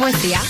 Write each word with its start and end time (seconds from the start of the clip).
Poesía. 0.00 0.49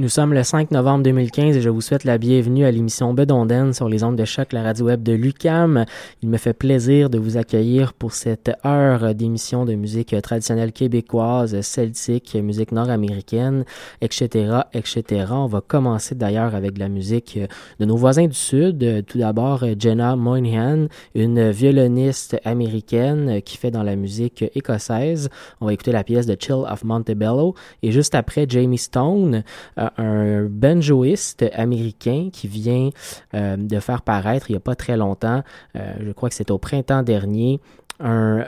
nous 0.00 0.08
sommes 0.08 0.32
le 0.32 0.44
5 0.44 0.70
novembre 0.70 1.02
2015 1.02 1.56
et 1.56 1.60
je 1.60 1.68
vous 1.68 1.80
souhaite 1.80 2.04
la 2.04 2.18
bienvenue 2.18 2.64
à 2.64 2.70
l'émission 2.70 3.12
Bedonden 3.14 3.72
sur 3.72 3.88
les 3.88 4.04
ondes 4.04 4.14
de 4.14 4.24
choc, 4.24 4.52
la 4.52 4.62
radio 4.62 4.86
web 4.86 5.02
de 5.02 5.12
Lucam. 5.12 5.86
Il 6.22 6.28
me 6.28 6.36
fait 6.36 6.52
plaisir 6.52 7.10
de 7.10 7.18
vous 7.18 7.36
accueillir 7.36 7.94
pour 7.94 8.12
cette 8.12 8.52
heure 8.64 9.12
d'émission 9.16 9.64
de 9.64 9.74
musique 9.74 10.14
traditionnelle 10.22 10.70
québécoise, 10.70 11.60
celtique, 11.62 12.36
musique 12.36 12.70
nord-américaine, 12.70 13.64
etc., 14.00 14.60
etc. 14.72 15.32
On 15.32 15.46
va 15.46 15.62
commencer 15.62 16.14
d'ailleurs 16.14 16.54
avec 16.54 16.78
la 16.78 16.88
musique 16.88 17.36
de 17.80 17.84
nos 17.84 17.96
voisins 17.96 18.28
du 18.28 18.36
Sud. 18.36 19.04
Tout 19.04 19.18
d'abord, 19.18 19.64
Jenna 19.80 20.14
Moynihan, 20.14 20.86
une 21.16 21.50
violoniste 21.50 22.36
américaine 22.44 23.42
qui 23.42 23.56
fait 23.56 23.72
dans 23.72 23.82
la 23.82 23.96
musique 23.96 24.44
écossaise. 24.54 25.28
On 25.60 25.66
va 25.66 25.72
écouter 25.72 25.90
la 25.90 26.04
pièce 26.04 26.26
de 26.26 26.36
Chill 26.38 26.62
of 26.70 26.84
Montebello 26.84 27.56
et 27.82 27.90
juste 27.90 28.14
après, 28.14 28.46
Jamie 28.48 28.78
Stone, 28.78 29.42
euh, 29.76 29.87
un 29.96 30.44
banjoiste 30.44 31.44
américain 31.54 32.28
qui 32.32 32.48
vient 32.48 32.90
euh, 33.34 33.56
de 33.56 33.80
faire 33.80 34.02
paraître 34.02 34.50
il 34.50 34.52
n'y 34.52 34.58
a 34.58 34.60
pas 34.60 34.74
très 34.74 34.96
longtemps, 34.96 35.42
euh, 35.76 35.94
je 36.04 36.12
crois 36.12 36.28
que 36.28 36.34
c'était 36.34 36.52
au 36.52 36.58
printemps 36.58 37.02
dernier, 37.02 37.60
un, 38.00 38.44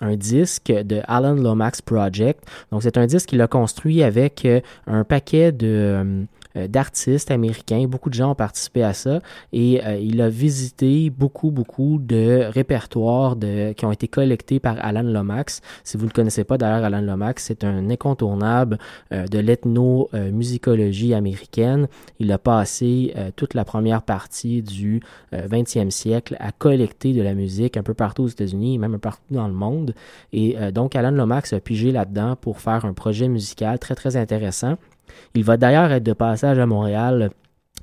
un 0.00 0.16
disque 0.16 0.72
de 0.72 1.00
Alan 1.06 1.34
Lomax 1.34 1.80
Project. 1.80 2.44
Donc 2.70 2.82
c'est 2.82 2.98
un 2.98 3.06
disque 3.06 3.28
qu'il 3.28 3.40
a 3.40 3.46
construit 3.46 4.02
avec 4.02 4.46
un 4.86 5.04
paquet 5.04 5.52
de 5.52 5.66
euh, 5.68 6.24
d'artistes 6.56 7.30
américains. 7.30 7.86
Beaucoup 7.86 8.10
de 8.10 8.14
gens 8.14 8.32
ont 8.32 8.34
participé 8.34 8.82
à 8.82 8.92
ça 8.92 9.20
et 9.52 9.84
euh, 9.84 9.96
il 9.96 10.20
a 10.20 10.28
visité 10.28 11.10
beaucoup, 11.10 11.50
beaucoup 11.50 11.98
de 11.98 12.46
répertoires 12.50 13.36
de, 13.36 13.72
qui 13.72 13.84
ont 13.84 13.92
été 13.92 14.08
collectés 14.08 14.60
par 14.60 14.76
Alan 14.84 15.02
Lomax. 15.02 15.60
Si 15.84 15.96
vous 15.96 16.06
ne 16.06 16.10
connaissez 16.10 16.44
pas 16.44 16.58
d'ailleurs 16.58 16.84
Alan 16.84 17.00
Lomax, 17.00 17.44
c'est 17.44 17.64
un 17.64 17.90
incontournable 17.90 18.78
euh, 19.12 19.26
de 19.26 19.38
l'ethnomusicologie 19.38 21.14
américaine. 21.14 21.88
Il 22.18 22.30
a 22.32 22.38
passé 22.38 23.14
toute 23.36 23.54
la 23.54 23.64
première 23.64 24.02
partie 24.02 24.62
du 24.62 25.00
20e 25.32 25.90
siècle 25.90 26.36
à 26.38 26.52
collecter 26.52 27.12
de 27.12 27.22
la 27.22 27.34
musique 27.34 27.76
un 27.76 27.82
peu 27.82 27.94
partout 27.94 28.24
aux 28.24 28.28
États-Unis 28.28 28.74
et 28.74 28.78
même 28.78 28.98
partout 28.98 29.22
dans 29.30 29.48
le 29.48 29.54
monde. 29.54 29.94
Et 30.32 30.56
donc 30.72 30.96
Alan 30.96 31.10
Lomax 31.10 31.52
a 31.52 31.60
pigé 31.60 31.92
là-dedans 31.92 32.36
pour 32.36 32.60
faire 32.60 32.84
un 32.84 32.92
projet 32.92 33.28
musical 33.28 33.78
très, 33.78 33.94
très 33.94 34.16
intéressant. 34.16 34.76
Il 35.34 35.44
va 35.44 35.56
d'ailleurs 35.56 35.90
être 35.92 36.02
de 36.02 36.12
passage 36.12 36.58
à 36.58 36.66
Montréal 36.66 37.30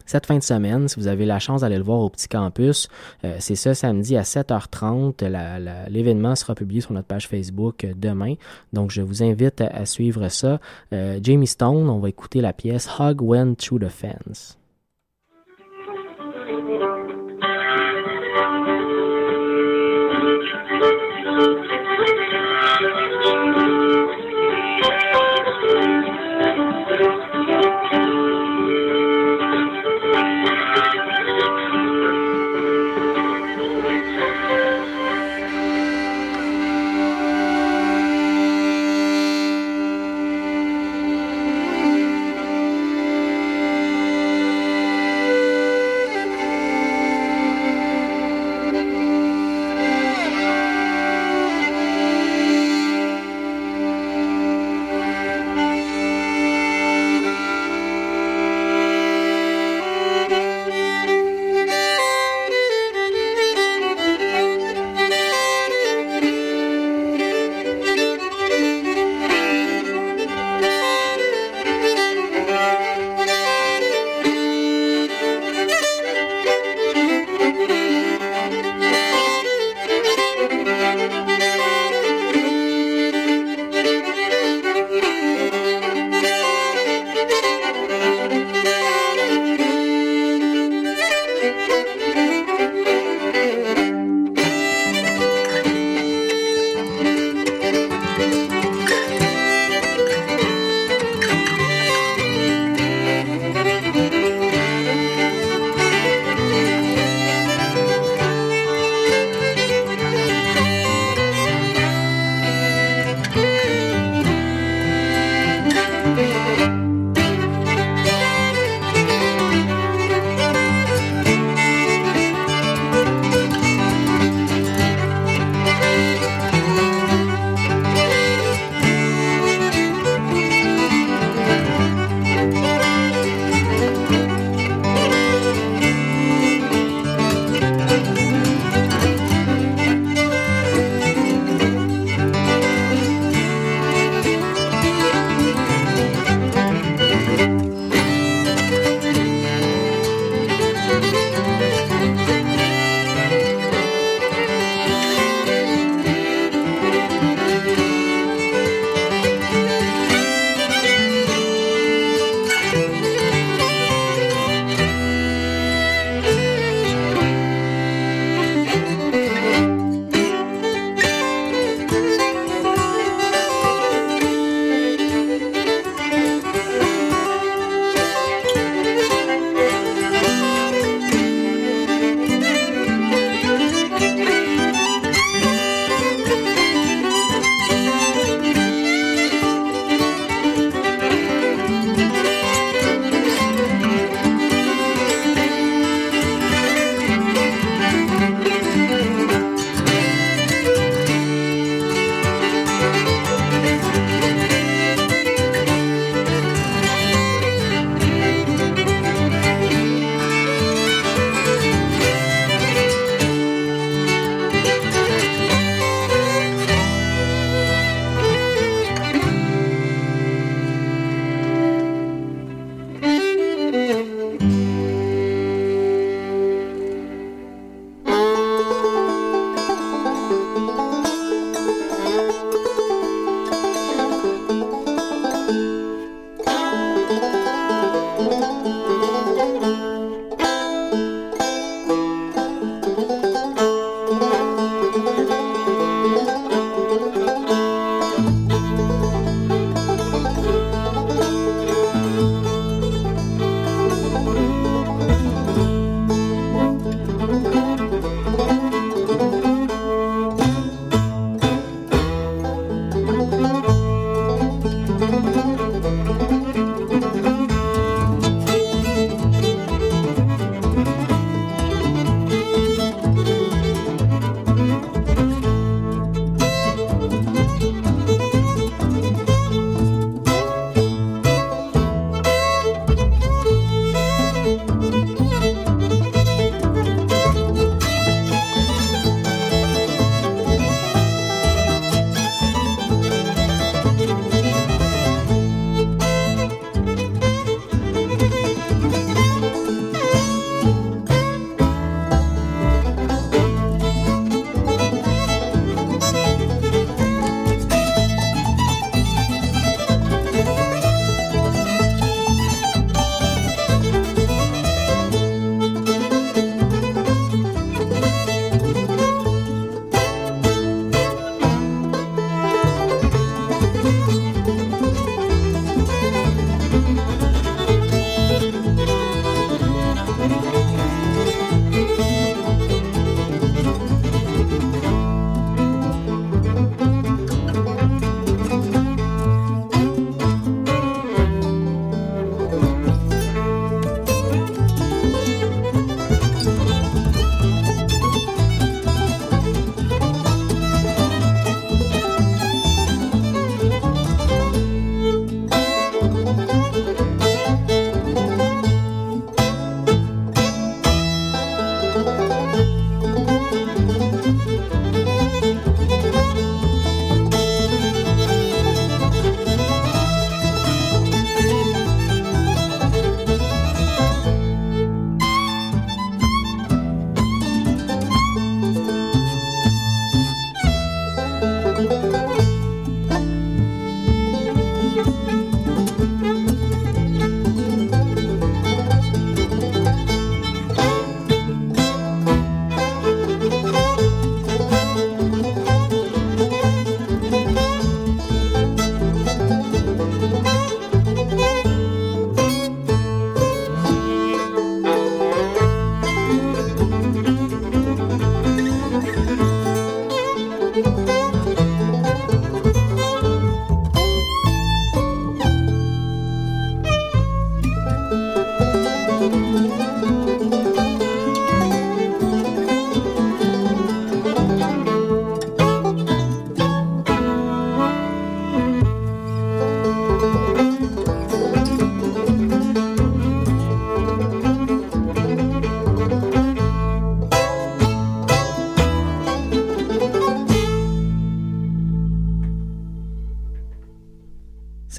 cette 0.10 0.26
fin 0.26 0.40
de 0.40 0.44
semaine, 0.44 0.88
si 0.88 1.00
vous 1.00 1.06
avez 1.06 1.28
la 1.28 1.38
chance 1.38 1.62
d'aller 1.62 1.78
le 1.78 1.84
voir 1.84 2.00
au 2.00 2.10
petit 2.10 2.28
campus, 2.28 2.90
euh, 3.24 3.36
c'est 3.38 3.54
ce 3.54 3.76
samedi 3.76 4.18
à 4.18 4.24
7h30. 4.24 5.24
L'événement 5.88 6.36
sera 6.36 6.56
publié 6.56 6.82
sur 6.82 6.94
notre 6.94 7.06
page 7.06 7.28
Facebook 7.28 7.84
euh, 7.84 7.94
demain. 7.96 8.34
Donc, 8.74 8.90
je 8.90 9.04
vous 9.04 9.22
invite 9.22 9.62
à, 9.62 9.86
suivre 9.86 10.28
ça. 10.30 10.60
Euh, 10.94 11.20
Jamie 11.22 11.46
Stone, 11.46 11.88
on 11.88 12.00
va 12.00 12.10
écouter 12.10 12.42
la 12.42 12.54
pièce 12.54 12.90
Hug 13.00 13.22
Went 13.22 13.54
Through 13.54 13.82
the 13.82 13.90
Fence. 13.90 14.58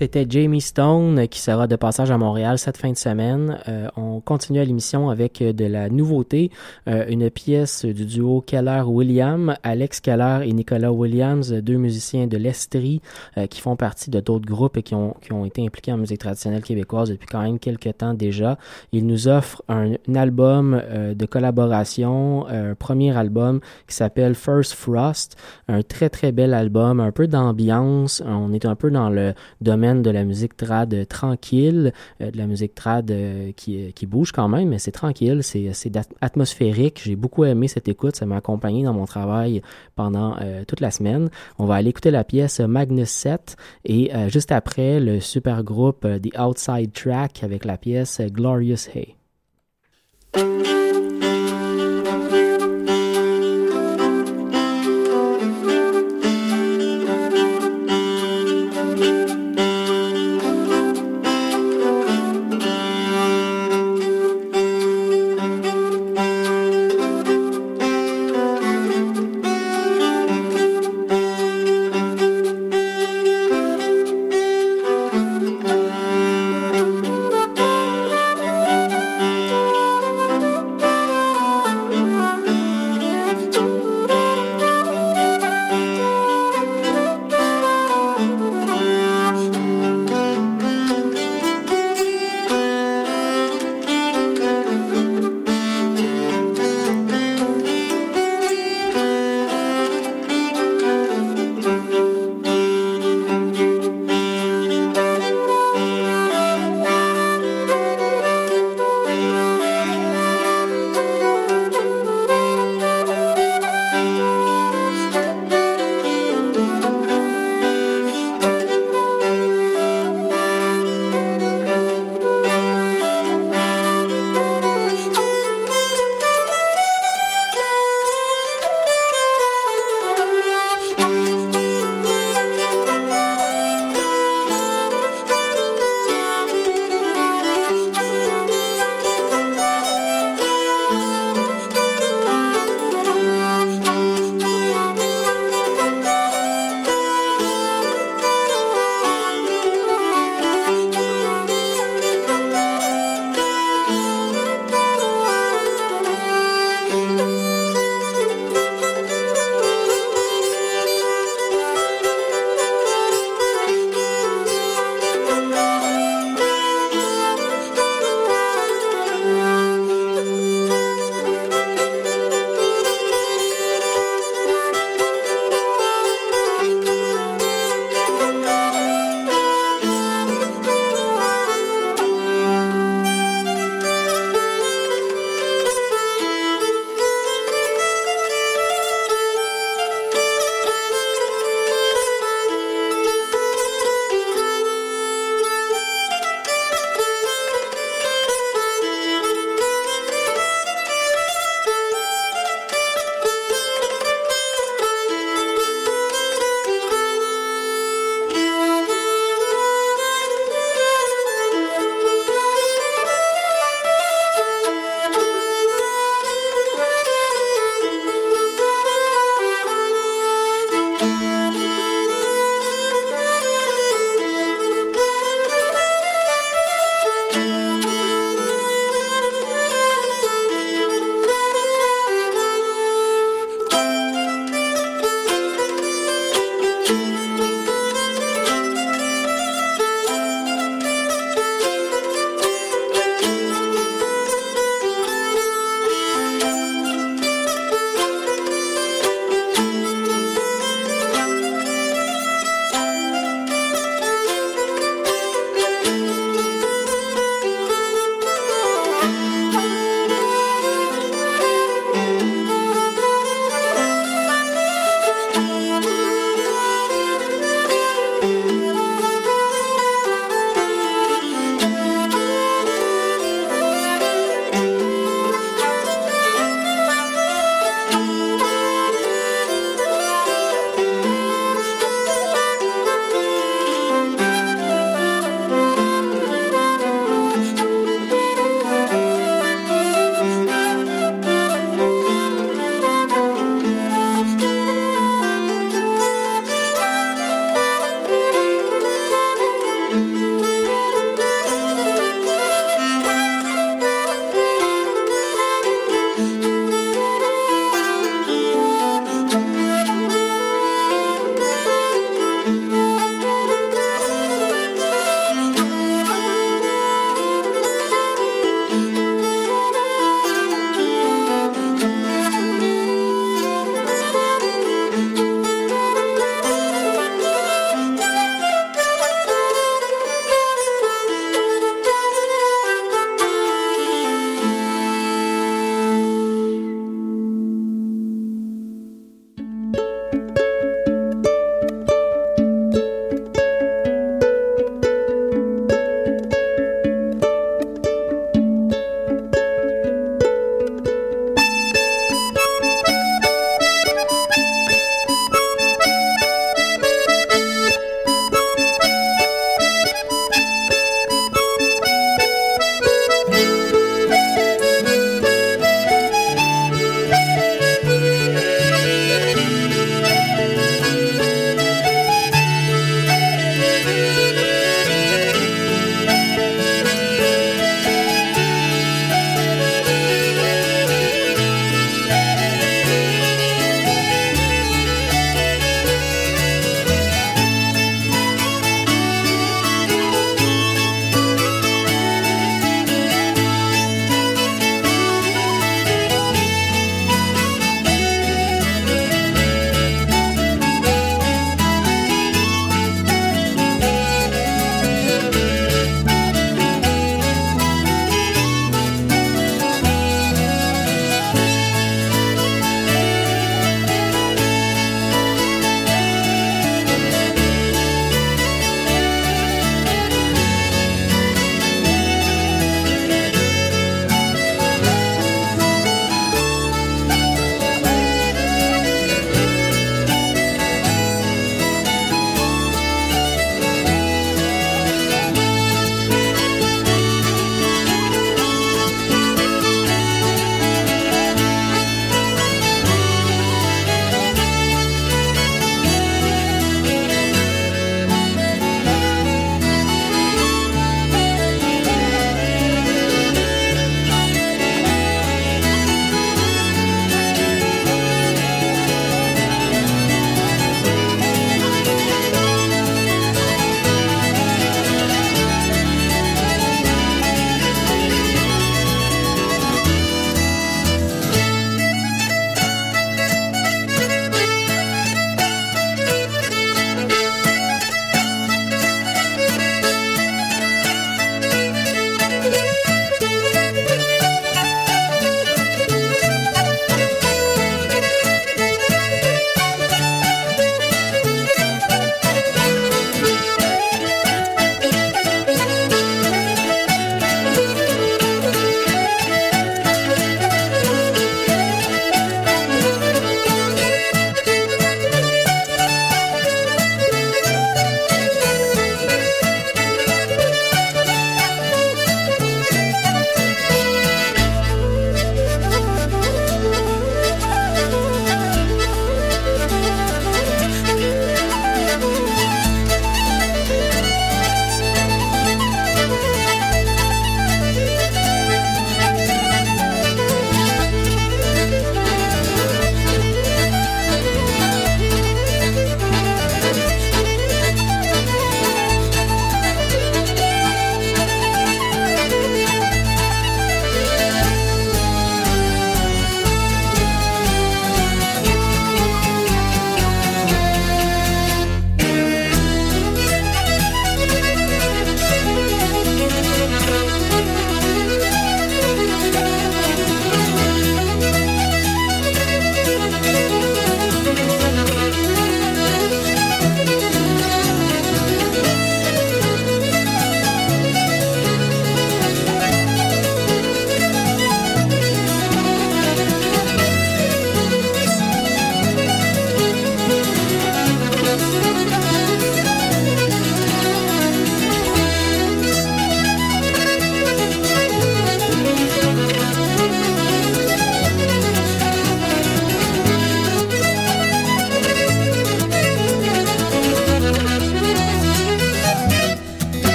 C'était 0.00 0.24
Jamie 0.26 0.62
Stone 0.62 1.28
qui 1.28 1.40
sera 1.40 1.66
de 1.66 1.76
passage 1.76 2.10
à 2.10 2.16
Montréal 2.16 2.58
cette 2.58 2.78
fin 2.78 2.90
de 2.90 2.96
semaine. 2.96 3.60
Euh, 3.68 3.90
on 4.30 4.34
continue 4.34 4.60
à 4.60 4.64
l'émission 4.64 5.10
avec 5.10 5.42
de 5.42 5.64
la 5.64 5.88
nouveauté, 5.88 6.52
euh, 6.86 7.04
une 7.08 7.30
pièce 7.30 7.84
du 7.84 8.06
duo 8.06 8.40
Keller-William, 8.40 9.56
Alex 9.64 9.98
Keller 9.98 10.42
et 10.44 10.52
Nicolas 10.52 10.92
Williams, 10.92 11.52
deux 11.52 11.78
musiciens 11.78 12.28
de 12.28 12.36
l'Estrie 12.36 13.00
euh, 13.36 13.48
qui 13.48 13.60
font 13.60 13.74
partie 13.74 14.08
de 14.08 14.20
d'autres 14.20 14.46
groupes 14.46 14.76
et 14.76 14.84
qui 14.84 14.94
ont, 14.94 15.16
qui 15.20 15.32
ont 15.32 15.44
été 15.44 15.66
impliqués 15.66 15.92
en 15.92 15.96
musique 15.96 16.20
traditionnelle 16.20 16.62
québécoise 16.62 17.10
depuis 17.10 17.26
quand 17.26 17.42
même 17.42 17.58
quelques 17.58 17.96
temps 17.98 18.14
déjà. 18.14 18.56
Ils 18.92 19.04
nous 19.04 19.26
offrent 19.26 19.64
un, 19.68 19.94
album 20.14 20.80
de 21.14 21.26
collaboration, 21.26 22.46
un 22.46 22.74
premier 22.74 23.16
album 23.16 23.60
qui 23.88 23.96
s'appelle 23.96 24.34
First 24.34 24.74
Frost, 24.74 25.36
un 25.66 25.82
très 25.82 26.08
très 26.08 26.30
bel 26.30 26.54
album, 26.54 27.00
un 27.00 27.10
peu 27.10 27.26
d'ambiance. 27.26 28.22
On 28.24 28.52
est 28.52 28.64
un 28.64 28.76
peu 28.76 28.90
dans 28.90 29.10
le 29.10 29.34
domaine 29.60 30.02
de 30.02 30.10
la 30.10 30.24
musique 30.24 30.56
trad 30.56 31.08
tranquille, 31.08 31.92
euh, 32.20 32.30
de 32.30 32.38
la 32.38 32.46
musique 32.46 32.74
trad 32.74 33.10
euh, 33.10 33.52
qui, 33.56 33.92
qui 33.92 34.06
bouge 34.06 34.19
quand 34.32 34.48
même, 34.48 34.68
mais 34.68 34.78
c'est 34.78 34.92
tranquille, 34.92 35.42
c'est 35.42 35.72
atmosphérique. 36.20 37.00
J'ai 37.04 37.16
beaucoup 37.16 37.44
aimé 37.44 37.68
cette 37.68 37.88
écoute, 37.88 38.16
ça 38.16 38.26
m'a 38.26 38.36
accompagné 38.36 38.84
dans 38.84 38.94
mon 38.94 39.06
travail 39.06 39.62
pendant 39.96 40.36
euh, 40.40 40.64
toute 40.66 40.80
la 40.80 40.90
semaine. 40.90 41.30
On 41.58 41.66
va 41.66 41.76
aller 41.76 41.90
écouter 41.90 42.10
la 42.10 42.24
pièce 42.24 42.60
Magnus 42.60 43.10
7 43.10 43.56
et 43.84 44.10
juste 44.28 44.52
après 44.52 45.00
le 45.00 45.20
super 45.20 45.64
groupe 45.64 46.02
The 46.02 46.38
Outside 46.38 46.92
Track 46.92 47.42
avec 47.42 47.64
la 47.64 47.76
pièce 47.76 48.20
Glorious 48.20 48.88
Hay. 48.94 49.16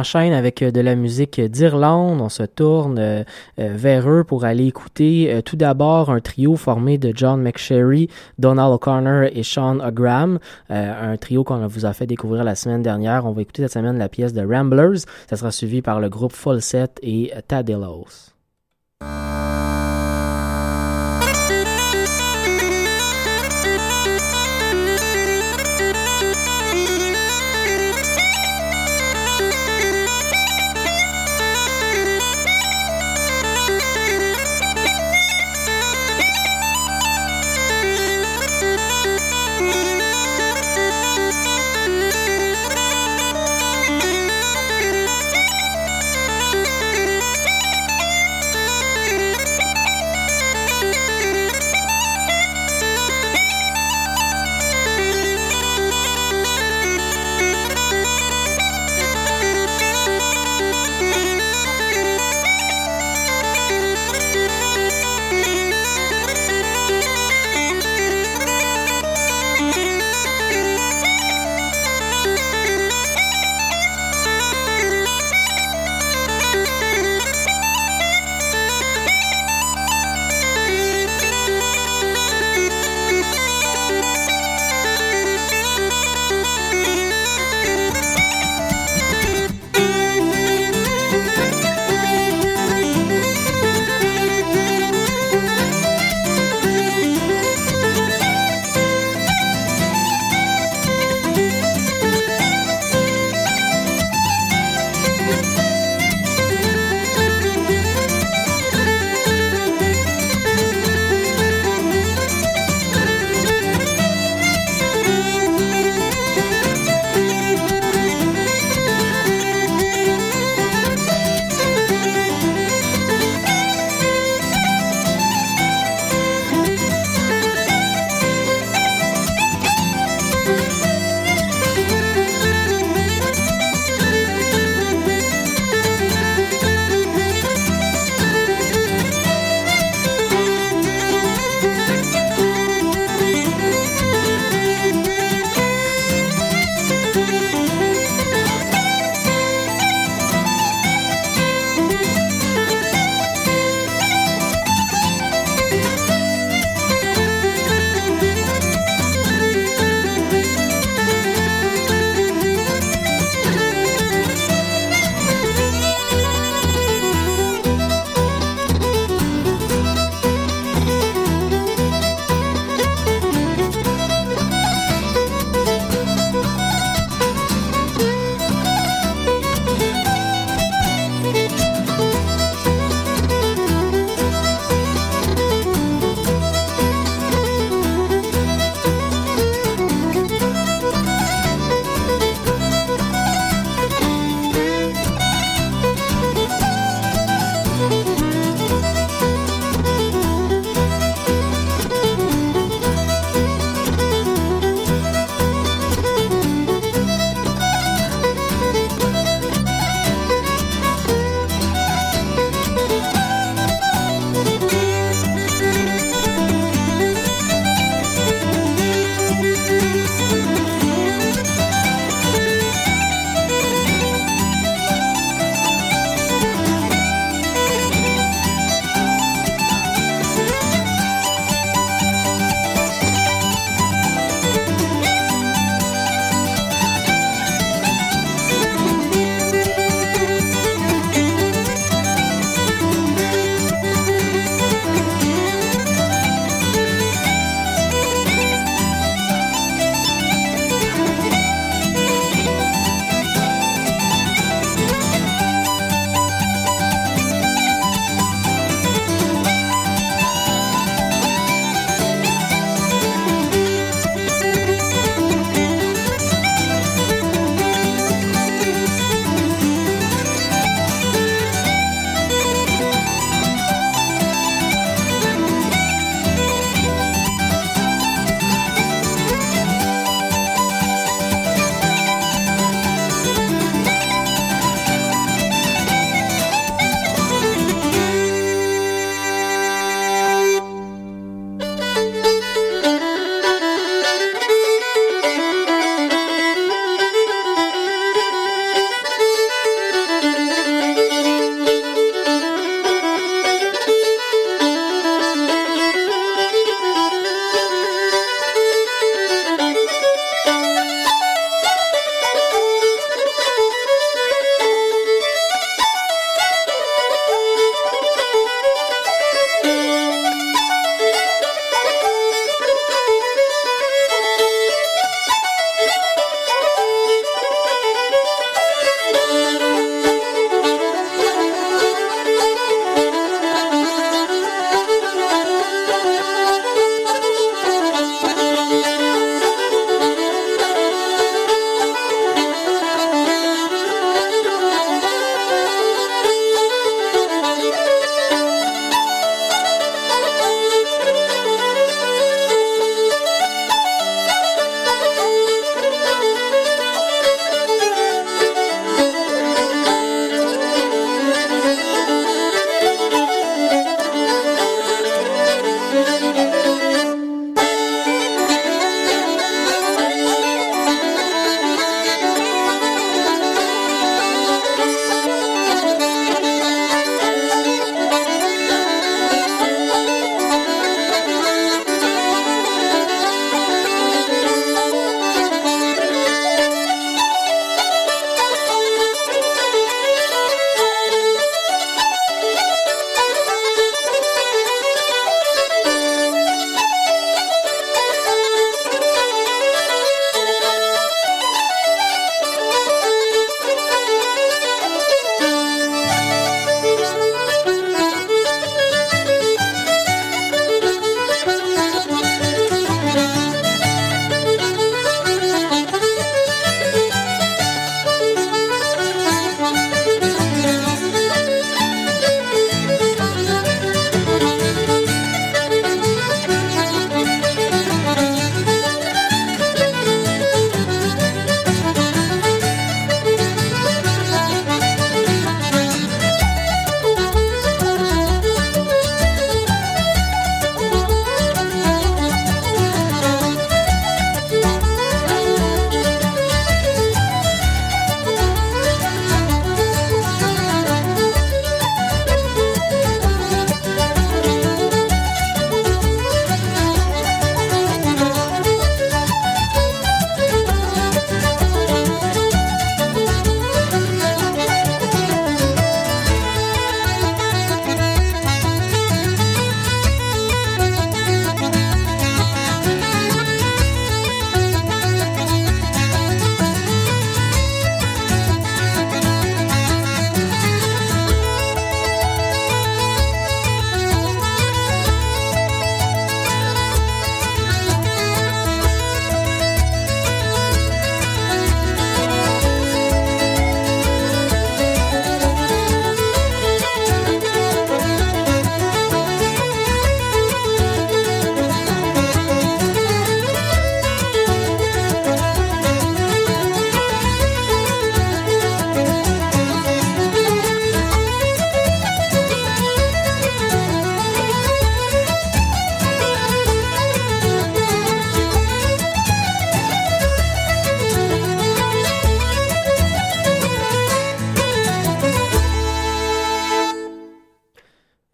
Enchaîne 0.00 0.32
avec 0.32 0.64
de 0.64 0.80
la 0.80 0.96
musique 0.96 1.40
d'Irlande. 1.40 2.20
On 2.20 2.28
se 2.28 2.42
tourne 2.42 3.24
vers 3.56 4.10
eux 4.10 4.24
pour 4.24 4.44
aller 4.44 4.66
écouter 4.66 5.40
tout 5.44 5.56
d'abord 5.56 6.10
un 6.10 6.20
trio 6.20 6.56
formé 6.56 6.98
de 6.98 7.12
John 7.14 7.42
McSherry, 7.42 8.08
Donald 8.38 8.72
O'Connor 8.72 9.24
et 9.32 9.42
Sean 9.42 9.78
O'Graham. 9.80 10.38
un 10.68 11.16
trio 11.16 11.44
qu'on 11.44 11.66
vous 11.66 11.84
a 11.84 11.92
fait 11.92 12.06
découvrir 12.06 12.44
la 12.44 12.54
semaine 12.54 12.82
dernière. 12.82 13.26
On 13.26 13.32
va 13.32 13.42
écouter 13.42 13.62
cette 13.62 13.72
semaine 13.72 13.98
la 13.98 14.08
pièce 14.08 14.32
de 14.32 14.42
Ramblers. 14.42 15.00
Ça 15.28 15.36
sera 15.36 15.50
suivi 15.50 15.82
par 15.82 16.00
le 16.00 16.08
groupe 16.08 16.32
Set 16.60 16.98
et 17.02 17.32
Tadelos. 17.46 18.32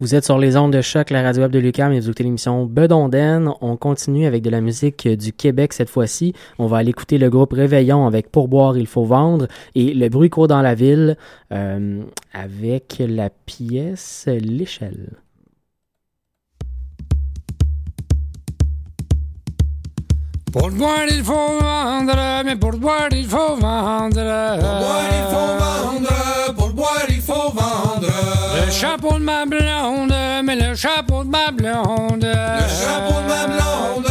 Vous 0.07 0.15
êtes 0.15 0.23
sur 0.23 0.37
les 0.37 0.55
ondes 0.55 0.71
de 0.71 0.79
choc, 0.79 1.09
la 1.09 1.21
radio 1.21 1.41
web 1.41 1.51
de 1.51 1.59
Lucam 1.59 1.91
et 1.91 1.99
vous 1.99 2.05
écoutez 2.05 2.23
l'émission 2.23 2.65
Bedonden. 2.65 3.51
On 3.59 3.75
continue 3.75 4.25
avec 4.25 4.41
de 4.41 4.49
la 4.49 4.61
musique 4.61 5.05
du 5.05 5.33
Québec 5.33 5.73
cette 5.73 5.89
fois-ci. 5.89 6.31
On 6.59 6.67
va 6.67 6.77
aller 6.77 6.91
écouter 6.91 7.17
le 7.17 7.29
groupe 7.29 7.51
Réveillon 7.51 8.07
avec 8.07 8.31
Pourboire, 8.31 8.77
il 8.77 8.87
faut 8.87 9.03
vendre 9.03 9.47
et 9.75 9.93
Le 9.93 10.07
bruit 10.07 10.29
court 10.29 10.47
dans 10.47 10.61
la 10.61 10.75
ville 10.75 11.17
euh, 11.51 12.03
avec 12.31 13.03
la 13.05 13.29
pièce 13.29 14.29
L'échelle. 14.29 15.09
Pour 20.51 20.69
boire, 20.71 21.05
il 21.09 21.23
faut 21.23 21.59
vendre, 21.59 22.15
mais 22.45 22.55
pour 22.55 22.71
boire, 22.71 23.09
il 23.11 23.27
faut 23.27 23.55
vendre. 23.57 24.55
Pour 24.59 24.79
boire, 24.79 25.01
il 25.11 25.25
faut 25.33 25.51
vendre, 25.59 26.53
pour 26.55 26.69
boire, 26.69 27.05
il 27.09 27.21
faut 27.21 27.33
vendre. 27.51 28.07
Le 28.65 28.71
chapeau 28.71 29.13
de 29.13 29.23
ma 29.23 29.45
blonde, 29.45 30.13
mais 30.43 30.55
le 30.55 30.73
chapeau 30.75 31.23
de 31.23 31.29
ma 31.29 31.51
blonde. 31.51 32.23
Le 32.23 32.67
chapeau 32.67 33.21
de 33.21 33.27
ma 33.27 33.45
blonde 33.47 34.06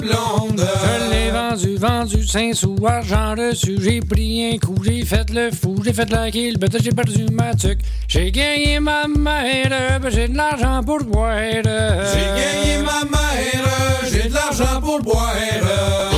blonde. 0.00 0.66
Je 0.82 1.10
l'ai 1.10 1.30
vendu, 1.30 1.76
vendu, 1.76 2.26
5 2.26 2.54
sous, 2.54 2.76
argent 2.86 3.34
reçu. 3.36 3.76
J'ai 3.80 4.00
pris 4.00 4.52
un 4.52 4.58
coup, 4.58 4.76
j'ai 4.84 5.04
fait 5.04 5.30
le 5.30 5.50
fou, 5.50 5.76
j'ai 5.84 5.92
fait 5.92 6.10
la 6.10 6.30
kill, 6.30 6.58
ben 6.58 6.68
j'ai 6.82 6.90
perdu 6.90 7.26
ma 7.32 7.54
tuque. 7.54 7.80
J'ai 8.08 8.30
gagné 8.32 8.80
ma 8.80 9.06
mère, 9.06 10.00
ben 10.00 10.10
j'ai 10.10 10.28
de 10.28 10.36
l'argent 10.36 10.82
pour 10.84 11.04
boire. 11.04 11.36
J'ai 11.38 11.62
gagné 11.62 12.82
ma 12.84 13.04
mère, 13.04 14.10
j'ai 14.10 14.28
de 14.28 14.34
l'argent 14.34 14.80
pour 14.80 15.00
boire. 15.00 16.09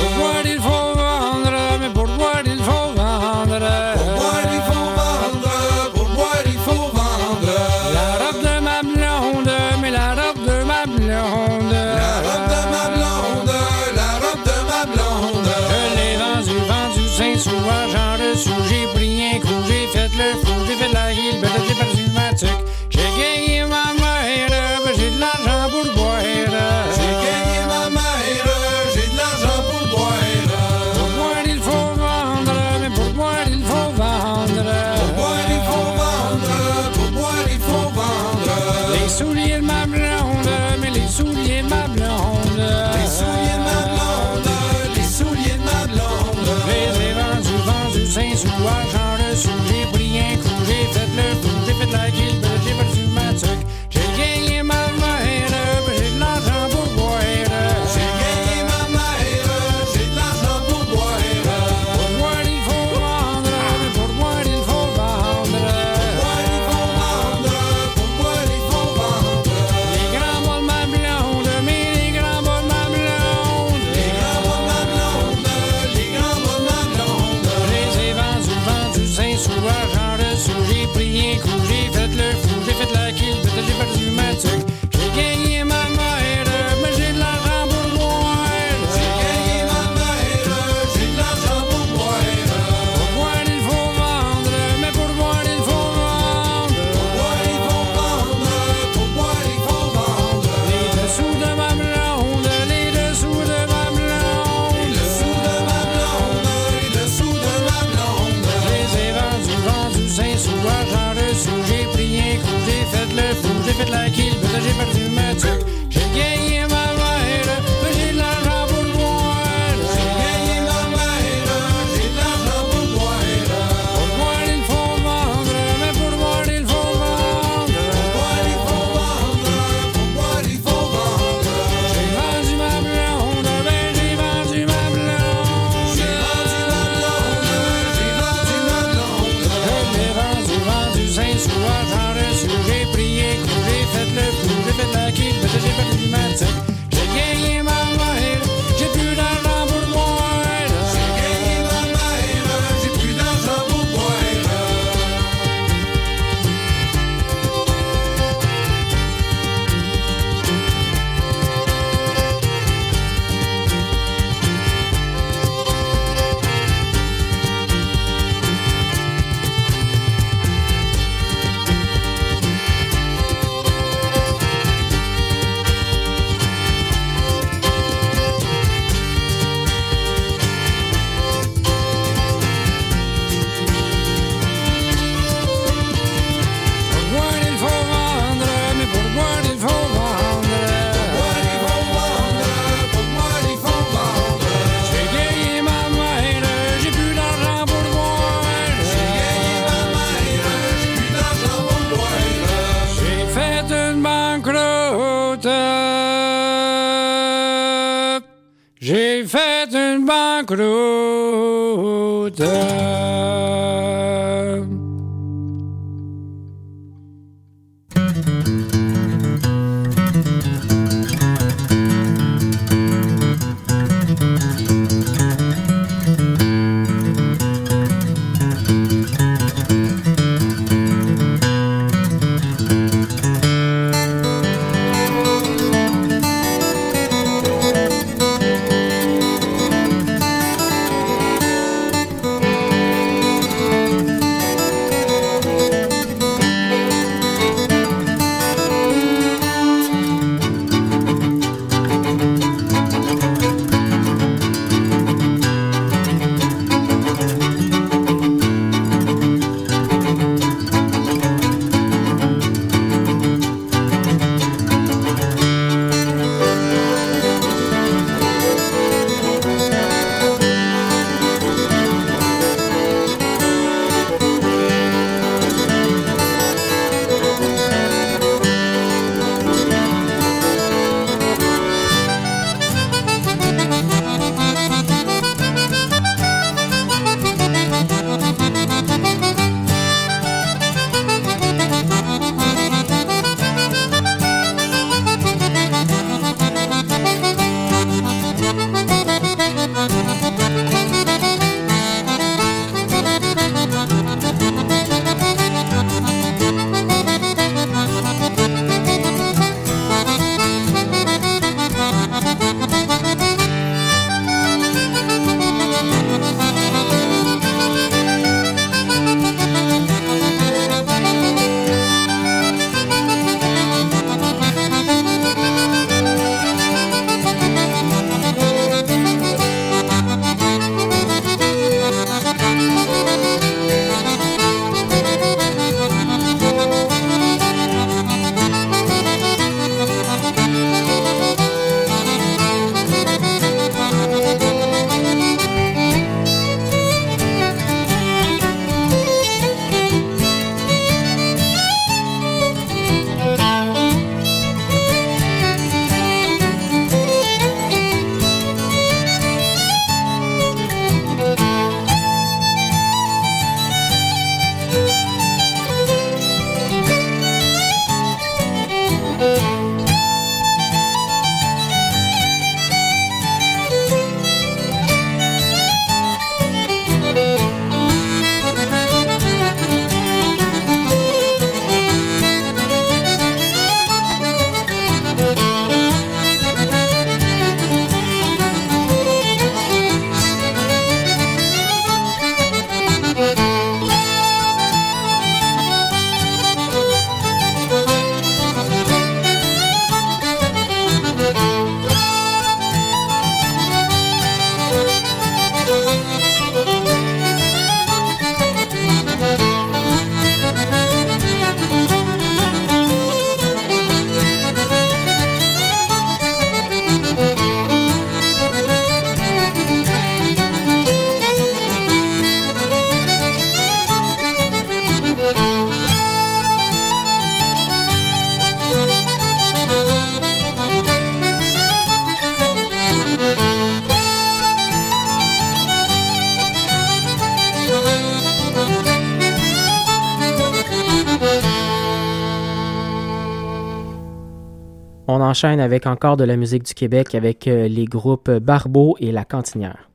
Enchaîne 445.43 445.59
avec 445.59 445.87
encore 445.87 446.17
de 446.17 446.23
la 446.23 446.37
musique 446.37 446.63
du 446.63 446.73
Québec 446.73 447.15
avec 447.15 447.47
euh, 447.47 447.67
les 447.67 447.85
groupes 447.85 448.31
Barbeau 448.31 448.95
et 448.99 449.11
La 449.11 449.25
Cantinière. 449.25 449.89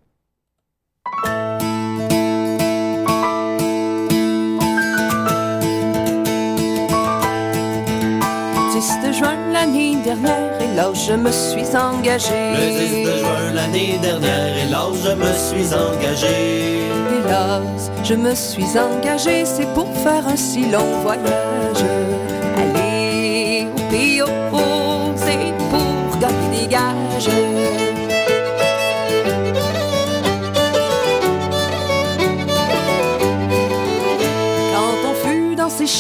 10 8.73 9.09
de 9.09 9.13
juin 9.13 9.37
l'année 9.53 9.97
dernière 10.05 10.61
et 10.61 10.77
là 10.77 10.93
je 10.95 11.15
me 11.15 11.33
suis 11.33 11.77
engagé. 11.77 12.53
Le 12.53 13.05
10 13.05 13.07
de 13.07 13.19
juin 13.19 13.53
l'année 13.55 13.99
dernière 14.01 14.57
et 14.57 14.71
là 14.71 14.87
je 15.03 15.13
me 15.13 15.33
suis 15.33 15.75
engagé. 15.75 16.83
Hélas, 17.19 17.91
je 18.05 18.15
me 18.15 18.35
suis 18.35 18.79
engagé, 18.79 19.45
c'est 19.45 19.73
pour 19.75 19.93
faire 19.97 20.29
un 20.29 20.37
si 20.37 20.71
long 20.71 21.01
voyage. 21.03 22.28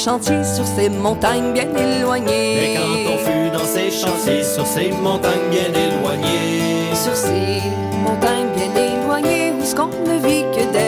Chantiers 0.08 0.44
sur 0.44 0.66
ces 0.66 0.88
montagnes 0.88 1.52
bien 1.52 1.68
éloignées. 1.76 2.56
Mais 2.60 2.74
quand 2.76 3.12
on 3.12 3.18
fut 3.18 3.50
dans 3.50 3.64
ces 3.64 3.90
chantiers 3.90 4.42
sur 4.42 4.66
ces 4.66 4.90
montagnes 4.90 5.50
bien 5.50 5.68
éloignées. 5.68 6.94
Sur 6.94 7.14
ces 7.14 7.62
montagnes 8.02 8.48
bien 8.56 8.84
éloignées 8.84 9.52
où 9.52 9.64
ce 9.64 9.74
qu'on 9.74 9.88
ne 9.88 10.18
vit 10.26 10.44
que 10.54 10.72
d'ermitage. 10.72 10.87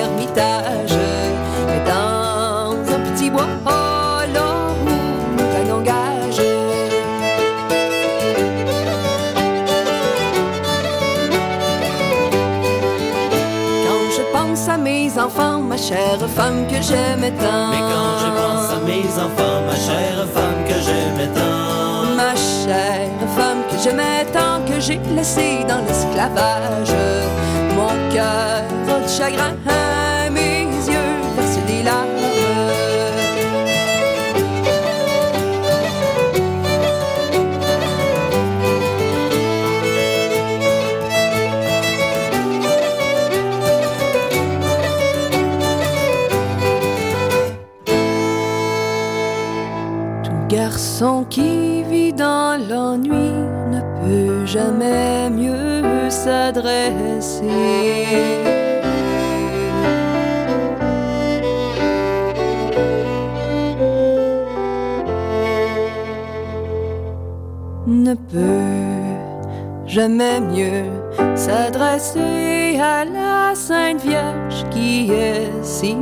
Pense 14.50 14.68
à 14.68 14.76
mes 14.76 15.18
enfants, 15.18 15.60
ma 15.60 15.76
chère 15.76 16.18
femme 16.36 16.66
que 16.66 16.82
j'aimais 16.82 17.30
tant. 17.42 17.68
Mais 17.70 17.82
quand 17.90 18.12
je 18.22 18.30
pense 18.38 18.70
à 18.76 18.80
mes 18.84 19.08
enfants, 19.26 19.60
ma 19.68 19.76
chère 19.76 20.26
femme 20.34 20.62
que 20.68 20.74
j'aimais 20.86 21.30
tant. 21.38 22.16
Ma 22.16 22.34
chère 22.34 23.28
femme 23.36 23.62
que 23.70 23.76
j'aimais 23.82 24.24
tant 24.32 24.60
que 24.66 24.80
j'ai 24.80 25.00
laissée 25.14 25.64
dans 25.68 25.82
l'esclavage. 25.86 26.94
Mon 27.76 27.94
cœur 28.12 28.64
a 28.92 29.00
de 29.04 29.08
chagrin, 29.08 29.54
garçon 51.00 51.24
qui 51.30 51.82
vit 51.84 52.12
dans 52.12 52.60
l'ennui 52.68 53.32
ne 53.70 53.80
peut 54.00 54.46
jamais 54.46 55.30
mieux 55.30 56.10
s'adresser. 56.10 57.46
Ne 67.86 68.14
peut 68.14 69.86
jamais 69.86 70.40
mieux 70.40 70.84
s'adresser 71.34 72.78
à 72.78 73.04
la 73.04 73.54
Sainte 73.54 74.02
Vierge 74.02 74.64
qui 74.70 75.10
est 75.10 75.50
si 75.62 75.94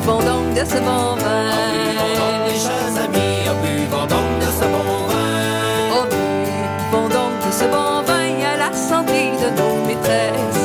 buvons 0.00 0.18
donc 0.18 0.54
de 0.54 0.60
ce 0.60 0.78
bon 0.78 1.16
vin. 1.16 1.50
Mes 2.46 2.58
chers 2.58 3.04
amis, 3.04 3.44
buvons 3.62 4.06
donc 4.06 4.38
de 4.40 4.46
ce 4.46 4.64
bon 4.64 5.06
vin. 5.08 5.94
Oh, 5.94 6.04
buvons 6.10 7.08
donc 7.08 7.46
de 7.46 7.52
ce 7.52 7.64
bon 7.64 8.02
vin 8.06 8.40
à 8.52 8.56
la 8.56 8.72
santé 8.72 9.32
de 9.42 9.50
nos 9.60 9.86
maîtresses. 9.86 10.59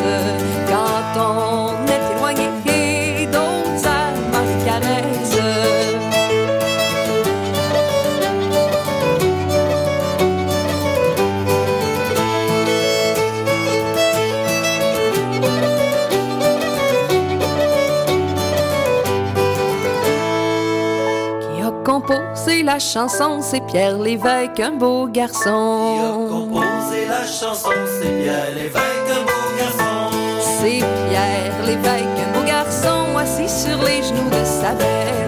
La 22.65 22.79
chanson, 22.79 23.41
c'est 23.41 23.63
Pierre 23.67 23.97
Lévesque, 23.97 24.59
un 24.59 24.71
beau 24.71 25.07
Qui 25.07 25.19
a 25.19 25.27
garçon. 25.27 26.27
composé 26.29 27.05
la 27.07 27.25
chanson, 27.25 27.69
c'est 27.99 28.23
Pierre 28.23 28.51
Lévesque, 28.55 29.09
un 29.11 29.23
beau 29.23 29.47
garçon. 29.57 30.17
C'est 30.59 30.79
Pierre 31.09 31.65
Lévesque, 31.65 32.19
un 32.27 32.39
beau 32.39 32.45
garçon, 32.45 33.17
assis 33.17 33.49
sur 33.49 33.77
les 33.83 34.01
genoux 34.01 34.29
de 34.29 34.43
sa 34.43 34.73
belle, 34.73 35.24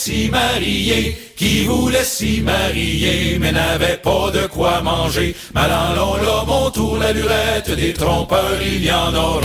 s'y 0.00 0.30
marier, 0.30 1.14
qui 1.36 1.64
voulaient 1.64 2.04
s'y 2.04 2.40
marier, 2.40 3.38
mais 3.38 3.52
n'avaient 3.52 4.00
pas 4.02 4.30
de 4.30 4.46
quoi 4.46 4.80
manger. 4.80 5.36
Malandon 5.54 6.14
là, 6.24 6.44
mon 6.46 6.70
tour, 6.70 6.96
la 6.98 7.12
lurette, 7.12 7.70
des 7.76 7.92
trompeurs, 7.92 8.62
il 8.62 8.82
y 8.82 8.90
en 8.90 9.14
aura. 9.14 9.40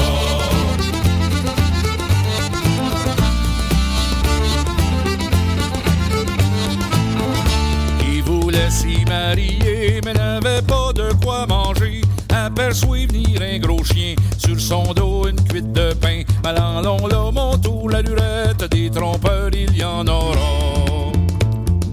Qui 7.99 8.21
voulait 8.21 8.69
s'y 8.69 9.03
marier, 9.05 9.99
mais 10.05 10.13
n'avait 10.13 10.61
pas 10.61 10.93
de 10.93 11.11
quoi 11.21 11.45
manger. 11.47 11.84
Aperçoit 12.57 13.05
venir 13.07 13.41
un 13.41 13.59
gros 13.59 13.83
chien, 13.83 14.15
sur 14.37 14.57
son 14.57 14.93
dos 14.93 15.27
une 15.27 15.43
cuite 15.43 15.73
de 15.73 15.93
pain. 15.95 16.23
Malandon, 16.41 17.05
là, 17.05 17.29
montou, 17.29 17.89
la 17.89 18.01
lurette, 18.01 18.63
des 18.71 18.89
trompeurs, 18.89 19.49
il 19.51 19.75
y 19.75 19.83
en 19.83 20.07
aura. 20.07 21.11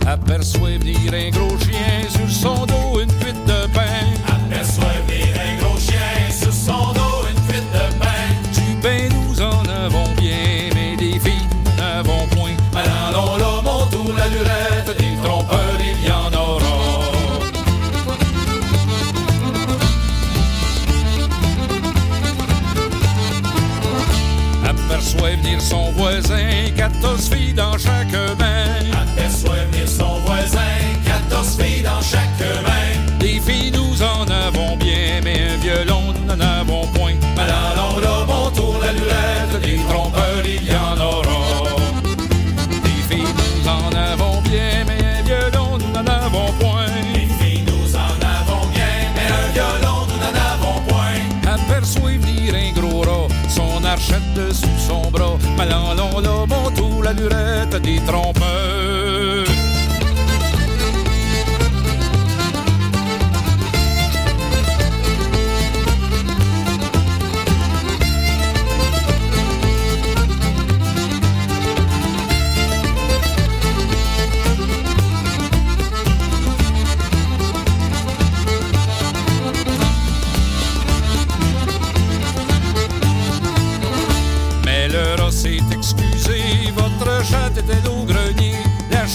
Aperçoit 0.07 0.79
venir 0.79 1.13
un 1.13 1.31
gros 1.31 1.59
chien, 1.59 2.09
sur 2.09 2.31
son 2.31 2.65
dos 2.65 3.01
une 3.01 3.13
cuite 3.15 3.45
de 3.45 3.52
dessus 54.35 54.79
son 54.87 55.11
bras. 55.11 55.37
Malandon, 55.57 56.21
là, 56.21 56.47
montou, 56.47 57.03
la 57.03 57.13
lurette 57.13 57.77
des 57.83 58.01
trompeurs. 58.07 59.12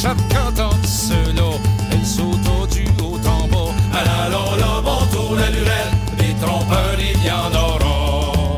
La 0.07 0.13
chatte, 0.13 0.23
quand 0.31 0.63
entendit 0.63 0.87
cela, 0.87 1.49
elle 1.91 2.05
sauta 2.05 2.65
du 2.71 2.85
haut 3.03 3.19
en 3.27 3.47
bas. 3.49 3.73
Allons 3.91 4.55
là, 4.55 4.81
montou, 4.81 5.35
la 5.35 5.49
lurette, 5.49 6.15
des 6.17 6.33
trompeurs, 6.41 6.97
il 6.97 7.25
y 7.25 7.29
en 7.29 7.51
aura. 7.51 8.57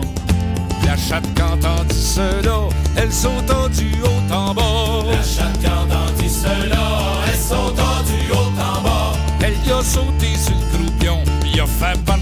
La 0.86 0.96
chatte, 0.96 1.26
entendit 1.42 1.96
cela, 1.96 2.70
elle 2.96 3.12
sauta 3.12 3.68
du 3.70 3.90
haut 4.04 4.32
en 4.32 4.54
bas. 4.54 5.10
La 5.10 5.24
chatte, 5.24 5.66
entendit 5.66 6.30
cela, 6.30 6.86
elle 7.28 7.40
sauta 7.40 8.04
du 8.06 8.32
haut 8.32 8.54
en 8.60 8.82
bas. 8.84 9.14
Elle 9.42 9.56
y 9.66 9.72
a 9.72 9.82
sauté 9.82 10.36
sur 10.36 10.54
le 10.54 10.78
croupion, 10.78 11.24
puis 11.42 11.60
a 11.60 11.66
fait 11.66 12.00
part 12.06 12.20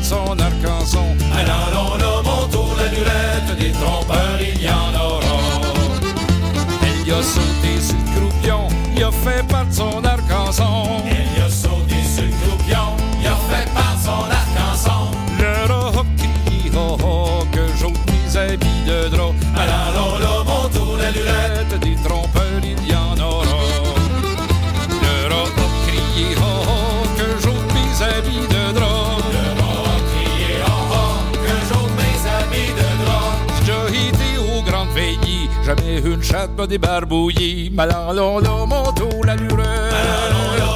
m'a 36.58 36.68
débarbouillé. 36.68 37.70
Malandon, 37.70 38.40
là, 38.40 38.66
montou, 38.66 39.24
la 39.24 39.36
là, 39.36 39.46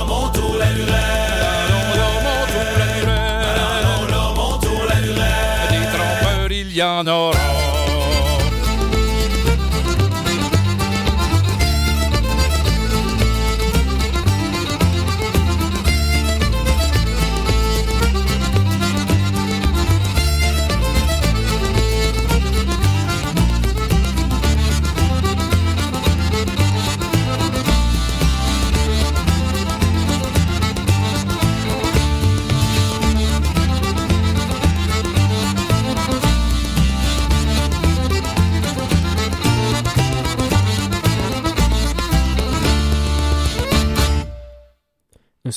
montou, 0.07 0.53
la 0.59 0.69
trompeurs, 5.91 6.51
il 6.51 6.75
y 6.75 6.83
en 6.83 7.07
aura. 7.07 7.70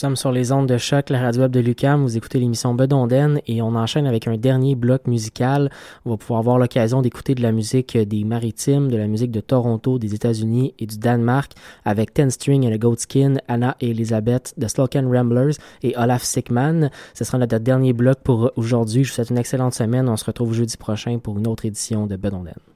Sommes 0.05 0.17
sur 0.17 0.33
les 0.33 0.53
ondes 0.53 0.69
de 0.69 0.77
choc, 0.77 1.09
la 1.09 1.19
radio 1.19 1.41
web 1.41 1.51
de 1.51 1.61
Lucam. 1.61 2.03
Vous 2.03 2.19
écoutez 2.19 2.39
l'émission 2.39 2.75
Bedonden 2.75 3.41
et 3.47 3.63
on 3.63 3.75
enchaîne 3.75 4.07
avec 4.07 4.29
un 4.29 4.37
dernier 4.37 4.75
bloc 4.75 5.07
musical. 5.07 5.71
On 6.05 6.11
va 6.11 6.19
pouvoir 6.19 6.41
avoir 6.41 6.59
l'occasion 6.59 7.01
d'écouter 7.01 7.35
de 7.35 7.41
la 7.41 7.53
musique 7.53 7.97
des 7.97 8.23
Maritimes, 8.25 8.91
de 8.91 8.99
la 8.99 9.07
musique 9.07 9.31
de 9.31 9.41
Toronto, 9.41 9.99
des 9.99 10.15
États-Unis 10.15 10.75
et 10.79 10.85
du 10.85 10.99
Danemark 10.99 11.53
avec 11.87 12.13
Ten 12.13 12.31
String 12.31 12.67
and 12.67 12.73
a 12.73 12.77
Goatskin, 12.77 13.37
Anna 13.49 13.79
et 13.81 13.93
Elizabeth, 13.93 14.53
The 14.61 14.69
Sloken 14.69 15.11
Ramblers 15.11 15.55
et 15.83 15.97
Olaf 15.97 16.23
Sickman. 16.23 16.91
Ce 17.15 17.25
sera 17.25 17.39
notre 17.39 17.57
dernier 17.57 17.95
bloc 17.95 18.19
pour 18.23 18.53
aujourd'hui. 18.57 19.05
Je 19.05 19.09
vous 19.09 19.15
souhaite 19.15 19.31
une 19.31 19.39
excellente 19.39 19.73
semaine. 19.73 20.07
On 20.11 20.19
se 20.19 20.27
retrouve 20.27 20.53
jeudi 20.53 20.77
prochain 20.77 21.19
pour 21.19 21.39
une 21.39 21.47
autre 21.47 21.65
édition 21.65 22.07
de 22.07 22.17
Bedonden. 22.17 22.74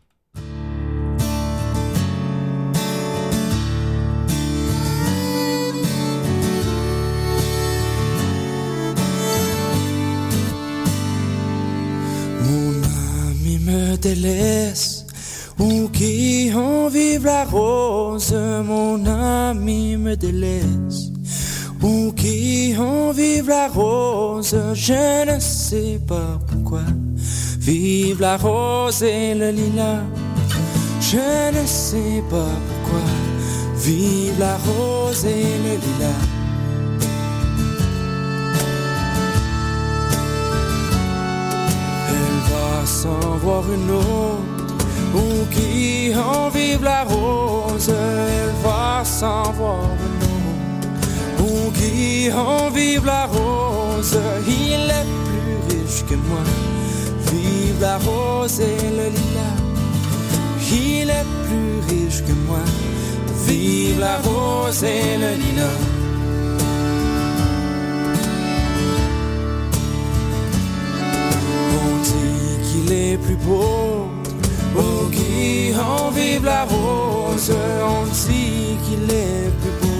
Délaisse, 13.99 15.07
ou 15.59 15.89
qui 15.89 16.53
en 16.55 16.89
vive 16.89 17.25
la 17.25 17.45
rose, 17.45 18.33
mon 18.33 19.05
ami 19.07 19.97
me 19.97 20.17
délaisse, 20.17 21.11
ou 21.83 22.13
qui 22.13 22.75
en 22.79 23.13
vive 23.13 23.49
la 23.49 23.69
rose, 23.69 24.57
je 24.75 25.35
ne 25.35 25.41
sais 25.41 26.01
pas 26.07 26.39
pourquoi. 26.47 26.83
Vive 27.59 28.21
la 28.21 28.37
rose 28.37 29.03
et 29.03 29.35
le 29.35 29.51
lilas, 29.51 30.03
je 31.01 31.59
ne 31.59 31.67
sais 31.67 32.23
pas 32.31 32.55
pourquoi. 32.69 33.07
Vive 33.77 34.39
la 34.39 34.57
rose 34.57 35.25
et 35.25 35.59
le 35.65 35.75
lilas. 35.75 36.28
S'en 43.03 43.37
voir 43.45 43.63
une 43.73 43.91
autre, 43.91 44.75
ou 45.15 45.47
qui 45.55 46.13
en 46.17 46.49
vive 46.49 46.83
la 46.83 47.05
rose. 47.05 47.91
Elle 47.91 48.55
va 48.65 49.05
s'en 49.05 49.53
voir 49.53 49.85
une 50.07 50.23
autre, 50.41 50.89
ou 51.45 51.71
qui 51.79 52.31
en 52.33 52.71
vive 52.71 53.07
la 53.07 53.27
rose. 53.27 54.19
Il 54.49 54.85
est 55.01 55.11
plus 55.29 55.57
riche 55.69 56.03
que 56.09 56.17
moi. 56.29 56.45
Vive 57.31 57.81
la 57.81 57.99
rose 57.99 58.61
et 58.61 58.83
le 58.99 59.07
lilas. 59.17 59.59
Il 60.73 61.09
est 61.19 61.29
plus 61.47 61.75
riche 61.91 62.23
que 62.27 62.35
moi. 62.49 62.65
Vive 63.47 64.01
la 64.01 64.17
rose 64.29 64.83
et 64.83 65.17
le 65.23 65.31
lilas. 65.43 65.98
Vôtre. 73.17 74.31
Oh, 74.77 75.09
qui 75.11 75.73
en 75.75 76.11
vive 76.11 76.45
la 76.45 76.65
rose, 76.65 77.53
on 77.83 78.05
dit 78.05 78.77
qu'il 78.85 79.11
est 79.11 79.51
plus 79.61 79.77
beau. 79.81 79.99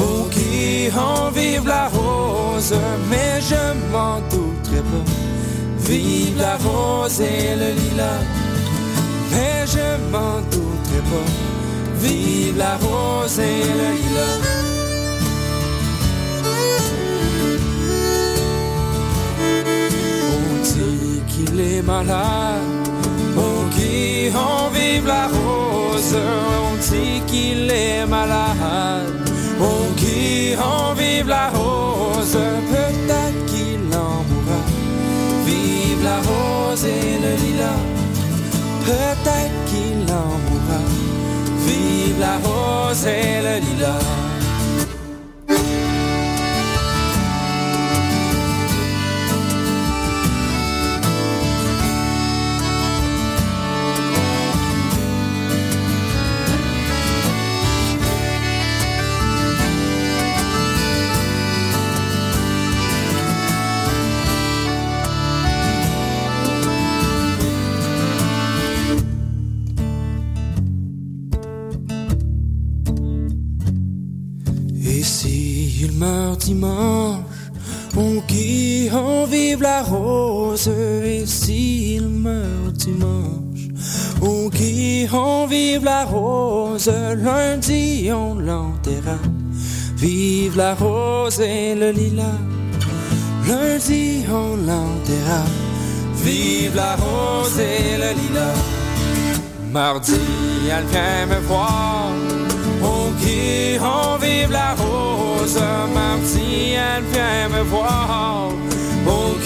Oh, 0.00 0.28
qui 0.30 0.90
en 0.96 1.30
vive 1.30 1.66
la 1.66 1.88
rose, 1.88 2.74
mais 3.10 3.40
je 3.40 3.92
m'en 3.92 4.20
douterai 4.30 4.82
pas. 4.82 5.10
Vive 5.78 6.38
la 6.38 6.56
rose 6.56 7.20
et 7.20 7.54
le 7.56 7.70
lilas, 7.80 8.24
mais 9.30 9.66
je 9.66 10.10
m'en 10.10 10.40
douterai 10.50 11.00
pas. 11.10 11.30
Vive 12.00 12.58
la 12.58 12.76
rose 12.76 13.38
et 13.38 13.62
le 13.64 13.88
lilas. 13.96 14.67
Qu'il 21.38 21.60
est 21.60 21.82
malade, 21.82 22.88
oh 23.36 23.64
qui 23.76 24.30
en 24.34 24.68
vive 24.70 25.06
la 25.06 25.26
rose. 25.26 26.16
On 26.16 26.76
dit 26.76 27.20
qu'il 27.26 27.70
est 27.70 28.06
malade, 28.06 29.30
oh 29.60 29.84
qui 29.96 30.56
en 30.56 30.94
vive 30.94 31.28
la 31.28 31.48
rose. 31.50 32.38
Peut-être 32.72 33.46
qu'il 33.46 33.86
en 33.96 34.24
mourra. 34.28 34.60
Vive 35.46 36.02
la 36.02 36.18
rose 36.28 36.84
et 36.84 37.18
le 37.24 37.32
lilas. 37.42 37.84
Peut-être 38.84 39.58
qu'il 39.70 40.02
en 40.12 40.32
mourra. 40.46 40.80
Vive 41.66 42.18
la 42.20 42.36
rose 42.46 43.06
et 43.06 43.42
le 43.46 43.54
lilas. 43.66 44.17
Dimanche, 76.48 77.50
on 77.96 78.20
qui 78.26 78.88
en 78.90 79.26
vive 79.26 79.62
la 79.62 79.82
rose. 79.82 80.70
Et 81.04 81.26
s'il 81.26 82.08
meurt 82.08 82.74
dimanche, 82.86 83.64
on 84.22 84.48
qui 84.48 85.06
en 85.12 85.46
vive 85.46 85.84
la 85.84 86.04
rose. 86.04 86.90
Lundi, 87.26 88.10
on 88.12 88.34
l'enterra. 88.48 89.18
Vive 89.96 90.56
la 90.56 90.74
rose 90.74 91.40
et 91.40 91.74
le 91.74 91.90
lilas. 91.90 92.40
Lundi, 93.48 94.24
on 94.42 94.56
l'enterra. 94.68 95.42
Vive 96.24 96.76
la 96.76 96.94
rose 96.96 97.58
et 97.58 97.96
le 98.02 98.10
lilas. 98.20 98.60
Mardi, 99.72 100.24
elle 100.74 100.86
vient 100.92 101.26
me 101.26 101.40
voir. 101.46 102.27
En 103.80 104.18
vive 104.18 104.50
la 104.50 104.74
rose, 104.74 105.60
mardi, 105.94 106.72
elle 106.72 107.04
vient 107.04 107.48
me 107.48 107.62
voir. 107.62 108.50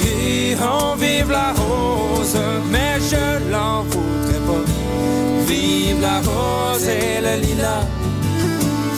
Qui 0.00 0.56
en 0.62 0.96
vive 0.96 1.30
la 1.30 1.52
rose, 1.52 2.38
mais 2.70 2.98
je 3.10 3.50
l'en 3.50 3.82
voudrais 3.82 4.40
pas. 4.46 4.64
Vive 5.46 6.00
la 6.00 6.18
rose 6.20 6.86
et 6.86 7.20
le 7.20 7.40
lilas, 7.40 7.86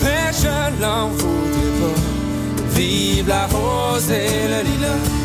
mais 0.02 0.32
je 0.42 0.82
l'en 0.82 1.08
voudrais 1.08 1.72
pas. 1.80 2.00
Vive 2.76 3.28
la 3.28 3.46
rose 3.46 4.10
et 4.10 4.48
le 4.48 4.60
lilas. 4.68 5.23